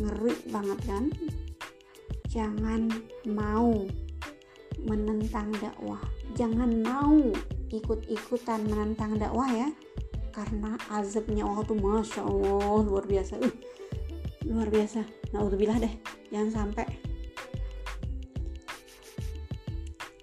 ngeri 0.00 0.36
banget 0.48 0.80
kan 0.84 1.04
jangan 2.34 2.90
mau 3.30 3.86
menentang 4.82 5.54
dakwah. 5.62 6.02
Jangan 6.34 6.82
mau 6.82 7.30
ikut-ikutan 7.70 8.66
menentang 8.66 9.14
dakwah 9.14 9.46
ya. 9.46 9.70
Karena 10.34 10.74
azabnya 10.90 11.46
Allah 11.46 11.62
tuh 11.62 11.78
masya 11.78 12.26
Allah 12.26 12.82
luar 12.82 13.06
biasa. 13.06 13.38
Uh, 13.38 13.54
luar 14.50 14.66
biasa. 14.66 15.06
Bilah 15.30 15.78
deh. 15.78 15.94
Jangan 16.34 16.50
sampai. 16.50 16.86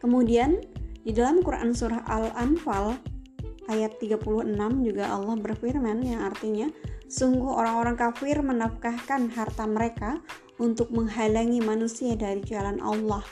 Kemudian 0.04 0.60
di 1.08 1.16
dalam 1.16 1.40
Quran 1.40 1.72
Surah 1.72 2.04
Al-Anfal 2.12 3.00
ayat 3.72 3.96
36 4.04 4.52
juga 4.84 5.16
Allah 5.16 5.40
berfirman 5.40 6.04
yang 6.04 6.28
artinya 6.28 6.68
Sungguh 7.12 7.52
orang-orang 7.52 8.00
kafir 8.00 8.40
menafkahkan 8.40 9.36
harta 9.36 9.68
mereka 9.68 10.24
untuk 10.62 10.94
menghalangi 10.94 11.58
manusia 11.66 12.14
dari 12.14 12.46
jalan 12.46 12.78
Allah. 12.86 13.26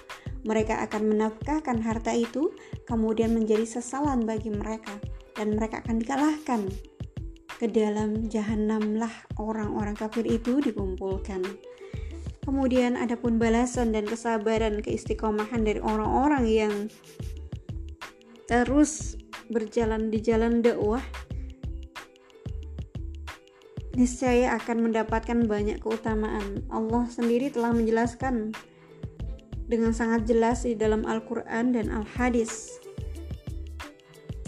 Mereka 0.50 0.81
akan 0.89 1.13
menafkahkan 1.13 1.77
harta 1.86 2.09
itu, 2.09 2.50
kemudian 2.89 3.38
menjadi 3.38 3.63
sesalan 3.69 4.25
bagi 4.25 4.50
mereka, 4.50 4.98
dan 5.38 5.53
mereka 5.53 5.86
akan 5.86 6.01
dikalahkan. 6.01 6.62
Ke 7.62 7.69
dalam 7.69 8.25
jahanamlah 8.25 9.12
orang-orang 9.38 9.93
kafir 9.93 10.25
itu 10.25 10.57
dikumpulkan. 10.57 11.45
Kemudian 12.41 12.98
adapun 12.98 13.38
balasan 13.38 13.93
dan 13.93 14.09
kesabaran 14.09 14.81
keistiqomahan 14.81 15.62
dari 15.62 15.77
orang-orang 15.83 16.50
yang 16.50 16.74
terus 18.50 19.19
berjalan 19.53 20.09
di 20.09 20.17
jalan 20.17 20.65
dakwah 20.65 21.03
niscaya 23.99 24.55
akan 24.55 24.87
mendapatkan 24.87 25.43
banyak 25.43 25.83
keutamaan. 25.83 26.63
Allah 26.71 27.03
sendiri 27.11 27.51
telah 27.51 27.75
menjelaskan 27.75 28.55
dengan 29.67 29.91
sangat 29.91 30.23
jelas 30.23 30.63
di 30.63 30.79
dalam 30.79 31.03
Al-Quran 31.03 31.75
dan 31.75 31.91
Al-Hadis. 31.91 32.79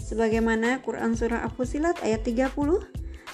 Sebagaimana 0.00 0.80
Quran 0.80 1.12
Surah 1.12 1.44
Al-Fusilat 1.44 2.00
ayat 2.00 2.24
30, 2.24 2.48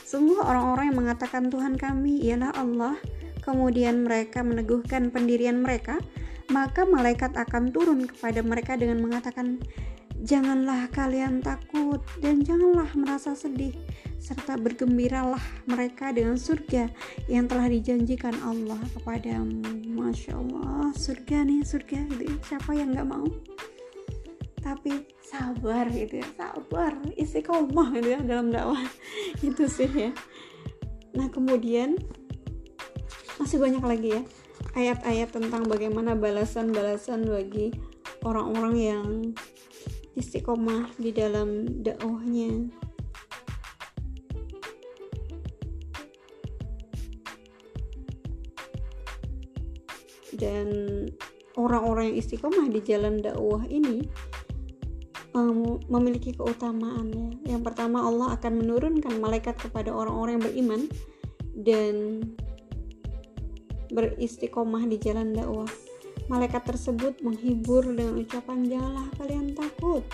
Sungguh 0.09 0.41
orang-orang 0.41 0.89
yang 0.91 1.05
mengatakan 1.05 1.53
Tuhan 1.53 1.77
kami 1.77 2.25
ialah 2.25 2.51
Allah, 2.57 2.97
kemudian 3.45 4.09
mereka 4.09 4.41
meneguhkan 4.41 5.13
pendirian 5.13 5.61
mereka, 5.61 6.01
maka 6.49 6.89
malaikat 6.89 7.37
akan 7.37 7.71
turun 7.71 8.09
kepada 8.09 8.41
mereka 8.41 8.75
dengan 8.75 9.05
mengatakan, 9.05 9.61
Janganlah 10.19 10.91
kalian 10.91 11.45
takut 11.45 12.03
dan 12.19 12.43
janganlah 12.43 12.91
merasa 12.99 13.39
sedih 13.39 13.77
serta 14.19 14.59
bergembiralah 14.59 15.41
mereka 15.71 16.11
dengan 16.11 16.37
surga 16.37 16.91
yang 17.31 17.47
telah 17.47 17.71
dijanjikan 17.71 18.35
Allah 18.43 18.79
kepadamu. 18.99 19.63
Masya 19.95 20.37
Allah, 20.37 20.91
surga 20.95 21.47
nih 21.47 21.63
surga 21.63 21.99
gitu. 22.13 22.23
Ya. 22.27 22.37
Siapa 22.45 22.71
yang 22.75 22.95
nggak 22.95 23.09
mau? 23.09 23.27
Tapi 24.59 25.07
sabar 25.23 25.89
gitu 25.89 26.21
ya, 26.21 26.29
sabar, 26.35 26.99
istiqomah 27.15 27.95
gitu 27.97 28.19
ya 28.19 28.21
dalam 28.21 28.51
dakwah 28.51 28.83
itu 29.49 29.65
sih 29.71 29.89
ya. 29.89 30.11
Nah 31.15 31.31
kemudian 31.31 31.97
masih 33.39 33.63
banyak 33.63 33.85
lagi 33.87 34.09
ya 34.19 34.23
ayat-ayat 34.75 35.31
tentang 35.31 35.67
bagaimana 35.67 36.19
balasan-balasan 36.19 37.27
bagi 37.27 37.75
orang-orang 38.27 38.75
yang 38.77 39.07
istiqomah 40.19 40.91
di 40.99 41.15
dalam 41.15 41.67
dakwahnya 41.83 42.67
dan 50.39 50.67
orang-orang 51.59 52.15
yang 52.15 52.19
istiqomah 52.23 52.71
di 52.71 52.81
jalan 52.87 53.19
dakwah 53.19 53.67
ini 53.67 54.07
um, 55.35 55.83
memiliki 55.91 56.33
keutamaan 56.33 57.11
ya. 57.11 57.59
Yang 57.59 57.63
pertama 57.73 58.07
Allah 58.07 58.39
akan 58.39 58.63
menurunkan 58.63 59.19
malaikat 59.19 59.59
kepada 59.59 59.91
orang-orang 59.91 60.39
yang 60.39 60.47
beriman 60.47 60.83
dan 61.59 61.95
beristiqomah 63.91 64.87
di 64.87 64.97
jalan 65.03 65.35
dakwah. 65.35 65.69
Malaikat 66.29 66.69
tersebut 66.69 67.25
menghibur 67.25 67.83
dengan 67.89 68.21
ucapan 68.21 68.61
janganlah 68.69 69.09
kalian 69.17 69.57
takut 69.57 70.05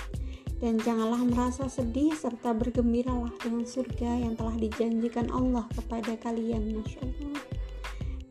dan 0.62 0.78
janganlah 0.78 1.18
merasa 1.26 1.66
sedih 1.66 2.14
serta 2.14 2.54
bergembiralah 2.54 3.34
dengan 3.42 3.66
surga 3.66 4.22
yang 4.22 4.38
telah 4.38 4.54
dijanjikan 4.54 5.26
Allah 5.34 5.66
kepada 5.74 6.14
kalian. 6.22 6.78
Masya. 6.78 7.02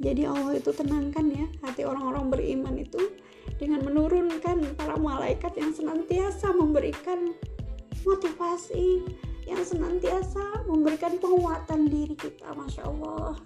Jadi 0.03 0.27
Allah 0.27 0.59
itu 0.59 0.75
tenangkan 0.75 1.25
ya 1.31 1.47
hati 1.63 1.87
orang-orang 1.87 2.27
beriman 2.27 2.75
itu 2.75 3.15
dengan 3.55 3.87
menurunkan 3.87 4.75
para 4.75 4.99
malaikat 4.99 5.55
yang 5.55 5.71
senantiasa 5.71 6.51
memberikan 6.51 7.31
motivasi, 8.03 9.07
yang 9.47 9.63
senantiasa 9.63 10.67
memberikan 10.67 11.15
penguatan 11.23 11.87
diri 11.87 12.19
kita. 12.19 12.51
Masya 12.51 12.83
Allah. 12.83 13.39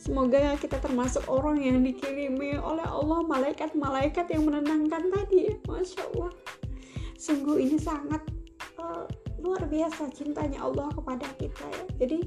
Semoga 0.00 0.58
kita 0.58 0.82
termasuk 0.82 1.28
orang 1.30 1.62
yang 1.62 1.78
dikirimi 1.84 2.58
oleh 2.58 2.82
Allah 2.82 3.22
malaikat-malaikat 3.28 4.32
yang 4.32 4.48
menenangkan 4.48 5.12
tadi. 5.12 5.60
Masya 5.68 6.02
Allah. 6.16 6.32
Sungguh 7.20 7.62
ini 7.62 7.78
sangat 7.78 8.18
uh, 8.82 9.06
luar 9.38 9.62
biasa 9.70 10.10
cintanya 10.10 10.64
Allah 10.66 10.90
kepada 10.90 11.28
kita 11.38 11.62
ya. 11.70 11.84
Jadi 12.02 12.18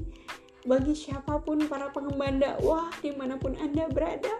bagi 0.66 0.92
siapa 0.98 1.38
pun 1.40 1.62
para 1.70 1.88
pengemban 1.94 2.42
dakwah 2.42 2.90
di 2.98 3.14
mana 3.14 3.38
pun 3.38 3.54
anda 3.62 3.86
berada, 3.86 4.34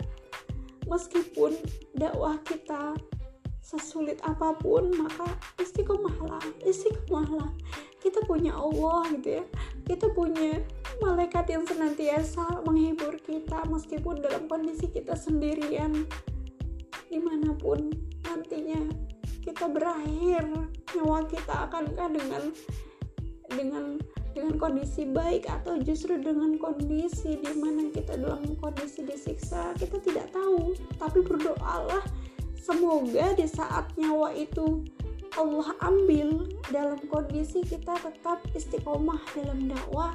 meskipun 0.90 1.54
dakwah 1.94 2.36
kita 2.42 2.98
sesulit 3.62 4.22
apa 4.22 4.54
pun 4.58 4.90
maka 4.94 5.26
istiqomahlah 5.62 6.42
istiqomahlah. 6.66 7.50
Kita 8.02 8.22
punya 8.26 8.54
Allah 8.54 9.10
gitu 9.18 9.42
ya. 9.42 9.44
Kita 9.86 10.06
punya 10.14 10.62
malaikat 11.02 11.50
yang 11.50 11.66
senantiasa 11.66 12.62
menghibur 12.62 13.18
kita 13.22 13.66
meskipun 13.66 14.22
dalam 14.22 14.46
kondisi 14.46 14.86
kita 14.90 15.18
sendirian 15.18 16.06
di 17.10 17.18
mana 17.22 17.54
pun 17.58 17.90
nantinya 18.26 18.82
kita 19.42 19.70
berakhir 19.70 20.42
nyawa 20.94 21.22
kita 21.30 21.70
akankah 21.70 22.08
dengan 22.10 22.42
dengan 23.52 23.84
dengan 24.37 24.61
kondisi 24.61 25.09
baik 25.09 25.49
atau 25.49 25.81
justru 25.81 26.20
dengan 26.20 26.61
kondisi 26.61 27.40
di 27.40 27.53
mana 27.57 27.88
kita 27.88 28.20
dalam 28.20 28.44
kondisi 28.61 29.01
disiksa 29.09 29.72
kita 29.81 29.96
tidak 30.05 30.29
tahu. 30.37 30.77
Tapi 31.01 31.25
berdoalah 31.25 32.05
semoga 32.61 33.33
di 33.33 33.49
saat 33.49 33.88
nyawa 33.96 34.37
itu 34.37 34.85
Allah 35.40 35.72
ambil 35.81 36.53
dalam 36.68 37.01
kondisi 37.09 37.64
kita 37.64 37.96
tetap 37.96 38.44
istiqomah 38.53 39.25
dalam 39.33 39.72
dakwah 39.72 40.12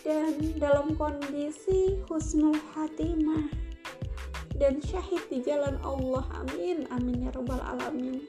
dan 0.00 0.32
dalam 0.56 0.96
kondisi 0.96 2.00
husnul 2.08 2.56
hatimah 2.72 3.52
dan 4.56 4.80
syahid 4.80 5.20
di 5.28 5.44
jalan 5.44 5.76
Allah. 5.84 6.24
Amin. 6.40 6.88
Amin 6.88 7.28
ya 7.28 7.30
rabbal 7.36 7.60
alamin. 7.60 8.24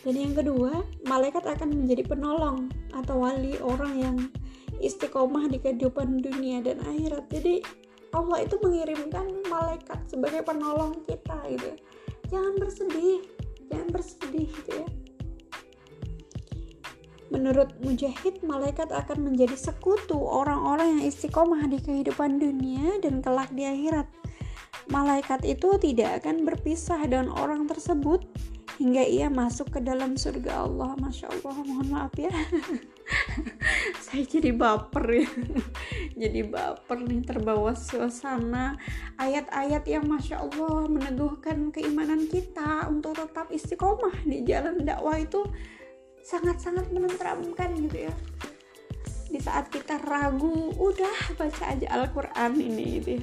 Dan 0.00 0.16
yang 0.16 0.32
kedua 0.36 0.84
malaikat 1.08 1.44
akan 1.44 1.84
menjadi 1.84 2.08
penolong 2.08 2.72
atau 2.94 3.22
wali 3.22 3.56
orang 3.62 3.94
yang 3.98 4.16
istiqomah 4.80 5.50
di 5.50 5.58
kehidupan 5.60 6.22
dunia 6.22 6.64
dan 6.64 6.82
akhirat. 6.82 7.28
Jadi 7.30 7.62
Allah 8.10 8.42
itu 8.42 8.58
mengirimkan 8.58 9.46
malaikat 9.46 10.02
sebagai 10.10 10.42
penolong 10.42 10.98
kita 11.06 11.38
gitu 11.46 11.70
jangan 12.30 12.54
bersedih 12.62 13.18
jangan 13.70 13.88
bersedih 13.90 14.48
gitu 14.50 14.70
ya. 14.82 14.88
Menurut 17.30 17.70
Mujahid, 17.78 18.42
malaikat 18.42 18.90
akan 18.90 19.30
menjadi 19.30 19.54
sekutu 19.54 20.18
orang-orang 20.18 20.98
yang 20.98 21.02
istiqomah 21.06 21.62
di 21.70 21.78
kehidupan 21.78 22.42
dunia 22.42 22.98
dan 22.98 23.22
kelak 23.22 23.46
di 23.54 23.70
akhirat. 23.70 24.10
Malaikat 24.90 25.46
itu 25.46 25.78
tidak 25.78 26.26
akan 26.26 26.42
berpisah 26.42 26.98
dengan 27.06 27.30
orang 27.38 27.70
tersebut 27.70 28.26
hingga 28.80 29.04
ia 29.04 29.28
masuk 29.28 29.76
ke 29.76 29.80
dalam 29.84 30.16
surga 30.16 30.64
Allah. 30.64 30.96
Masya 30.96 31.28
Allah, 31.28 31.52
mohon 31.60 31.88
maaf 31.92 32.16
ya. 32.16 32.32
Saya 34.08 34.24
jadi 34.24 34.56
baper 34.56 35.04
ya. 35.20 35.28
jadi 36.24 36.48
baper 36.48 37.04
nih 37.04 37.20
terbawa 37.20 37.76
suasana 37.76 38.80
ayat-ayat 39.20 39.84
yang 39.84 40.08
Masya 40.08 40.40
Allah 40.40 40.88
meneguhkan 40.88 41.68
keimanan 41.68 42.24
kita 42.24 42.88
untuk 42.88 43.20
tetap 43.20 43.52
istiqomah 43.52 44.24
di 44.24 44.48
jalan 44.48 44.80
dakwah 44.80 45.20
itu 45.20 45.44
sangat-sangat 46.24 46.88
menenteramkan 46.88 47.76
gitu 47.84 48.08
ya 48.08 48.14
di 49.30 49.38
saat 49.38 49.70
kita 49.70 49.96
ragu 50.02 50.74
udah 50.74 51.38
baca 51.38 51.64
aja 51.70 51.86
Al-Quran 51.94 52.58
ini 52.58 52.86
itu 52.98 53.22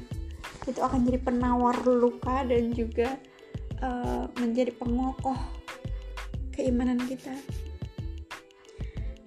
itu 0.67 0.80
akan 0.80 1.04
jadi 1.08 1.20
penawar 1.20 1.76
luka 1.84 2.48
dan 2.48 2.72
juga 2.72 3.20
uh, 3.82 4.26
menjadi 4.40 4.74
pengokoh 4.76 5.38
keimanan 6.54 6.98
kita. 7.06 7.34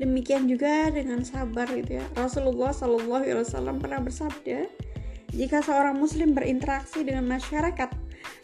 Demikian 0.01 0.49
juga 0.49 0.89
dengan 0.89 1.21
sabar 1.23 1.69
gitu 1.77 2.01
ya. 2.01 2.05
Rasulullah 2.17 2.73
Shallallahu 2.73 3.21
Alaihi 3.21 3.45
Wasallam 3.45 3.79
pernah 3.79 4.01
bersabda 4.01 4.65
jika 5.31 5.63
seorang 5.63 6.01
muslim 6.01 6.35
berinteraksi 6.35 7.07
dengan 7.07 7.29
masyarakat 7.29 7.91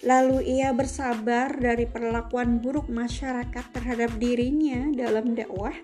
lalu 0.05 0.45
ia 0.45 0.71
bersabar 0.71 1.51
dari 1.57 1.89
perlakuan 1.89 2.61
buruk 2.63 2.87
masyarakat 2.87 3.65
terhadap 3.75 4.13
dirinya 4.21 4.93
dalam 4.95 5.35
dakwah 5.35 5.75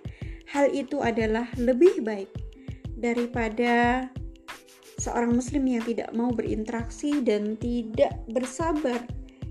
hal 0.52 0.68
itu 0.70 1.00
adalah 1.00 1.48
lebih 1.56 2.04
baik 2.04 2.30
daripada 3.00 4.06
seorang 5.00 5.34
muslim 5.34 5.66
yang 5.66 5.82
tidak 5.82 6.12
mau 6.14 6.30
berinteraksi 6.30 7.18
dan 7.24 7.58
tidak 7.58 8.14
bersabar 8.30 9.02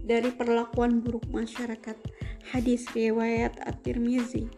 dari 0.02 0.34
perlakuan 0.34 1.02
buruk 1.02 1.26
masyarakat. 1.30 1.98
Hadis 2.52 2.90
riwayat 2.92 3.58
At-Tirmizi. 3.64 4.50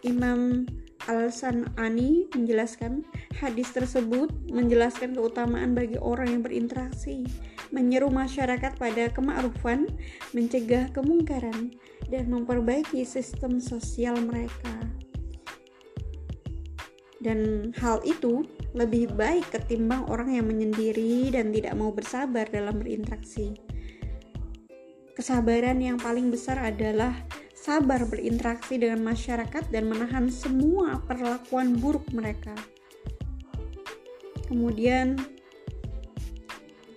Imam 0.00 0.64
Al-San'ani 1.08 2.28
menjelaskan 2.36 3.04
hadis 3.40 3.72
tersebut 3.72 4.28
menjelaskan 4.52 5.16
keutamaan 5.16 5.72
bagi 5.72 5.96
orang 5.96 6.28
yang 6.38 6.42
berinteraksi, 6.44 7.24
menyeru 7.72 8.12
masyarakat 8.12 8.76
pada 8.76 9.08
kema'rufan, 9.12 9.88
mencegah 10.36 10.92
kemungkaran, 10.92 11.72
dan 12.12 12.28
memperbaiki 12.28 13.04
sistem 13.04 13.60
sosial 13.60 14.16
mereka 14.20 14.90
dan 17.20 17.70
hal 17.76 18.00
itu 18.02 18.48
lebih 18.72 19.12
baik 19.12 19.52
ketimbang 19.52 20.08
orang 20.08 20.40
yang 20.40 20.48
menyendiri 20.48 21.28
dan 21.28 21.52
tidak 21.52 21.76
mau 21.76 21.92
bersabar 21.92 22.48
dalam 22.48 22.80
berinteraksi. 22.80 23.69
Kesabaran 25.20 25.84
yang 25.84 26.00
paling 26.00 26.32
besar 26.32 26.56
adalah 26.56 27.12
sabar 27.52 28.08
berinteraksi 28.08 28.80
dengan 28.80 29.04
masyarakat 29.04 29.68
dan 29.68 29.84
menahan 29.84 30.32
semua 30.32 30.96
perlakuan 31.04 31.76
buruk 31.76 32.08
mereka. 32.08 32.56
Kemudian 34.48 35.20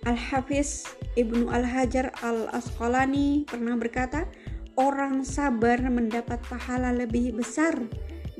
Al-Hafiz 0.08 0.88
Ibnu 1.20 1.52
Al-Hajar 1.52 2.16
Al-Asqalani 2.24 3.44
pernah 3.44 3.76
berkata, 3.76 4.24
orang 4.80 5.20
sabar 5.28 5.84
mendapat 5.84 6.40
pahala 6.48 6.96
lebih 6.96 7.36
besar 7.36 7.76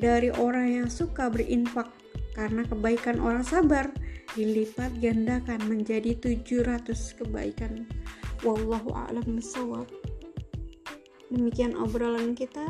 dari 0.01 0.33
orang 0.33 0.81
yang 0.81 0.89
suka 0.89 1.29
berinfak 1.29 1.93
karena 2.33 2.65
kebaikan 2.65 3.21
orang 3.21 3.45
sabar 3.45 3.93
dilipat 4.33 4.97
gandakan 4.97 5.61
menjadi 5.69 6.17
700 6.17 7.21
kebaikan 7.21 7.85
wallahu 8.45 8.93
a'lam 8.93 9.25
bisawab 9.41 9.89
demikian 11.33 11.75
obrolan 11.75 12.37
kita 12.37 12.69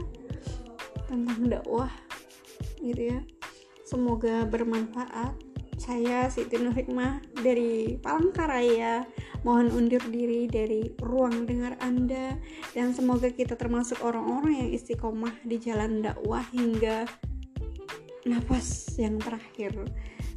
tentang 1.10 1.46
dakwah 1.46 1.92
gitu 2.80 3.16
ya. 3.16 3.20
Semoga 3.84 4.48
bermanfaat. 4.48 5.36
Saya 5.76 6.32
Siti 6.32 6.56
Nur 6.56 6.72
Hikmah 6.72 7.20
dari 7.44 8.00
Palangkaraya. 8.00 9.04
Mohon 9.44 9.84
undur 9.84 10.00
diri 10.08 10.48
dari 10.48 10.88
ruang 10.96 11.44
dengar 11.44 11.76
Anda. 11.84 12.40
Dan 12.72 12.96
semoga 12.96 13.28
kita 13.28 13.60
termasuk 13.60 14.00
orang-orang 14.00 14.64
yang 14.64 14.70
istiqomah 14.72 15.44
di 15.44 15.60
jalan 15.60 16.00
dakwah 16.00 16.40
hingga 16.56 17.04
nafas 18.24 18.96
yang 18.96 19.20
terakhir. 19.20 19.76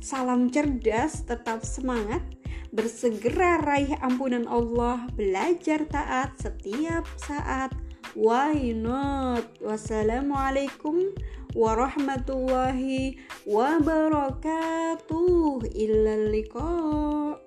Salam 0.03 0.51
cerdas, 0.51 1.23
tetap 1.23 1.63
semangat, 1.63 2.21
bersegera 2.77 3.57
raih 3.57 3.97
ampunan 4.05 4.45
Allah, 4.45 5.09
belajar 5.17 5.89
taat 5.89 6.37
setiap 6.37 7.09
saat. 7.17 7.73
Why 8.13 8.77
not? 8.77 9.49
Wassalamualaikum 9.57 11.17
warahmatullahi 11.57 13.17
wabarakatuh. 13.49 15.09
Illa 15.73 16.29
liqa. 16.29 17.46